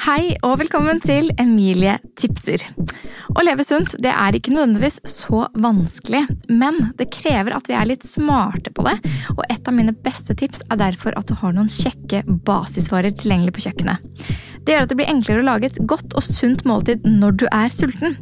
[0.00, 2.62] Hei og velkommen til Emilie tipser.
[3.36, 7.90] Å leve sunt det er ikke nødvendigvis så vanskelig, men det krever at vi er
[7.90, 8.94] litt smarte på det.
[9.34, 13.58] Og et av mine beste tips er derfor at du har noen kjekke basisvarer tilgjengelig
[13.58, 14.00] på kjøkkenet.
[14.64, 17.46] Det gjør at det blir enklere å lage et godt og sunt måltid når du
[17.52, 18.16] er sulten.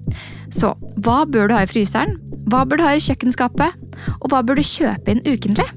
[0.50, 2.18] Så hva bør du ha i fryseren?
[2.50, 3.78] Hva bør du ha i kjøkkenskapet?
[4.18, 5.68] Og hva bør du kjøpe inn ukentlig?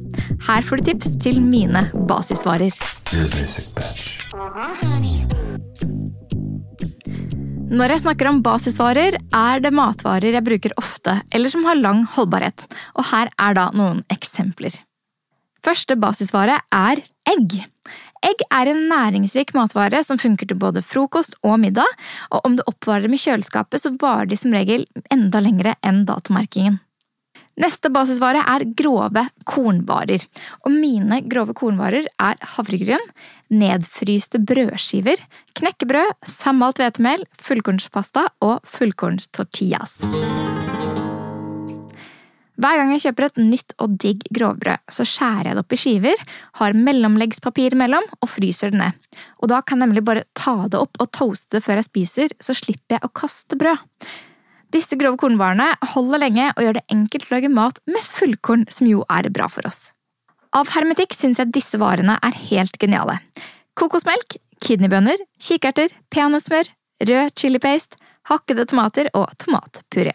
[0.49, 2.73] Her får du tips til mine basisvarer.
[3.13, 5.60] Your basic bitch.
[7.71, 12.01] Når jeg snakker om basisvarer, er det matvarer jeg bruker ofte, eller som har lang
[12.17, 12.65] holdbarhet.
[12.99, 14.75] Og her er da noen eksempler.
[15.63, 16.99] Første basisvare er
[17.31, 17.55] egg.
[18.27, 21.87] Egg er en næringsrik matvare som funker til både frokost og middag,
[22.35, 24.83] og om du oppvarer dem i kjøleskapet, så varer de som regel
[25.13, 26.81] enda lengre enn datomerkingen.
[27.59, 30.23] Neste basisvare er grove kornvarer.
[30.63, 33.03] Og mine grove kornvarer er havregryn,
[33.51, 35.19] nedfryste brødskiver,
[35.59, 39.99] knekkebrød, sammalt hvetemel, fullkornspasta og fullkornstortillas.
[42.61, 45.79] Hver gang jeg kjøper et nytt og digg grovbrød, så skjærer jeg det opp i
[45.81, 46.25] skiver,
[46.59, 48.99] har mellomleggspapir mellom og fryser det ned.
[49.41, 52.35] Og da kan jeg nemlig bare ta det opp og toaste det før jeg spiser,
[52.37, 53.81] så slipper jeg å kaste brød.
[54.71, 58.87] Disse grove kornvarene holder lenge og gjør det enkelt å lage mat med fullkorn, som
[58.87, 59.89] jo er bra for oss.
[60.55, 63.17] Av hermetikk syns jeg disse varene er helt geniale.
[63.79, 66.71] Kokosmelk, kidneybønner, kikerter, peanøttsmør,
[67.07, 70.13] rød chilipaste, hakkede tomater og tomatpuré.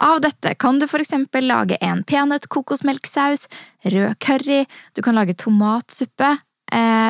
[0.00, 3.48] Av dette kan du eksempel lage en peanøtt-kokosmelksaus,
[3.84, 4.62] rød curry,
[4.96, 6.38] du kan lage tomatsuppe,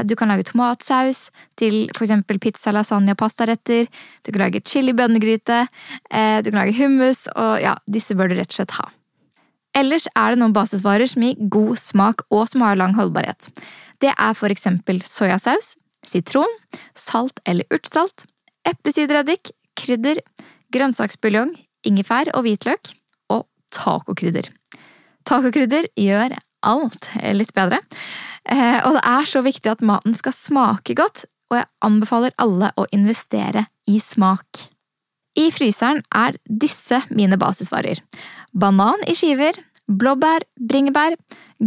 [0.08, 1.28] du kan lage tomatsaus
[1.61, 3.91] til eksempel pizza, lasagne og pastaretter,
[4.25, 5.66] du kan lage chili bønnegryte,
[6.11, 8.88] eh, du kan lage hummus, og ja, disse bør du rett og slett ha.
[9.77, 13.50] Ellers er det noen basisvarer som gir god smak og som har lang holdbarhet.
[14.03, 16.50] Det er eksempel soyasaus, sitron,
[16.97, 18.25] salt eller urtsalt,
[18.66, 20.19] eplesidereddik, krydder,
[20.75, 21.55] grønnsaksbuljong,
[21.86, 22.94] ingefær og hvitløk,
[23.31, 24.50] og tacokrydder.
[25.28, 26.34] Tacokrydder gjør
[26.66, 31.61] alt litt bedre, eh, og det er så viktig at maten skal smake godt, og
[31.61, 34.69] jeg anbefaler alle å investere i smak.
[35.38, 38.00] I fryseren er disse mine basisvarer.
[38.50, 41.16] Banan i skiver, blåbær, bringebær,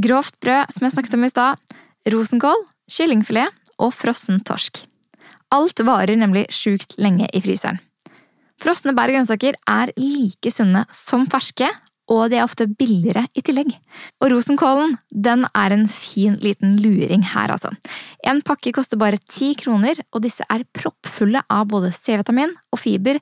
[0.03, 1.77] grovt brød, som jeg snakket om i stad,
[2.11, 4.83] rosenkål, kyllingfilet og frossen torsk.
[5.53, 7.79] Alt varer nemlig sjukt lenge i fryseren.
[8.61, 11.67] Frosne bær og grønnsaker er like sunne som ferske,
[12.11, 13.71] og de er ofte billigere i tillegg.
[14.19, 17.71] Og rosenkålen den er en fin liten luring her, altså.
[18.27, 23.21] En pakke koster bare ti kroner, og disse er proppfulle av både C-vitamin og fiber,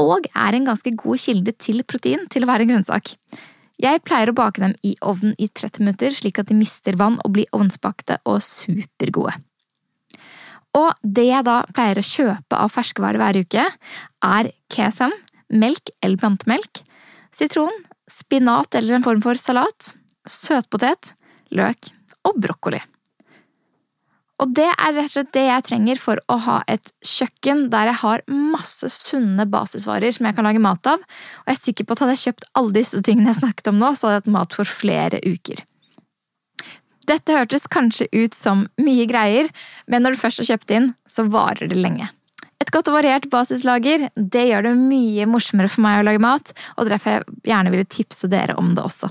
[0.00, 3.14] og er en ganske god kilde til protein til å være en grønnsak.
[3.82, 7.18] Jeg pleier å bake dem i ovnen i 30 minutter, slik at de mister vann
[7.24, 9.34] og blir ovnsbakte og supergode.
[10.74, 13.66] Og det jeg da pleier å kjøpe av ferskevarer hver uke,
[14.26, 15.12] er kesam,
[15.50, 16.80] melk eller plantemelk,
[17.34, 17.74] sitron,
[18.10, 19.92] spinat eller en form for salat,
[20.28, 21.14] søtpotet,
[21.54, 21.92] løk
[22.24, 22.80] og brokkoli.
[24.42, 27.92] Og det er rett og slett det jeg trenger for å ha et kjøkken der
[27.92, 31.86] jeg har masse sunne basisvarer som jeg kan lage mat av, og jeg er sikker
[31.86, 34.24] på at hadde jeg kjøpt alle disse tingene jeg snakket om nå, så hadde jeg
[34.24, 35.62] hatt mat for flere uker.
[37.04, 39.50] Dette hørtes kanskje ut som mye greier,
[39.86, 42.08] men når du først har kjøpt inn, så varer det lenge.
[42.64, 46.54] Et godt og variert basislager det gjør det mye morsommere for meg å lage mat,
[46.80, 49.10] og derfor jeg gjerne ville tipse dere om det også.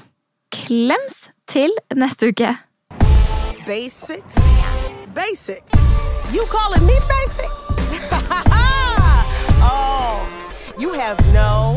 [0.53, 2.55] Klems til neste uke!
[3.67, 4.25] Basic?
[5.13, 5.61] Basic?
[6.33, 7.51] You calling me basic?
[9.61, 10.17] oh,
[10.79, 11.72] you have no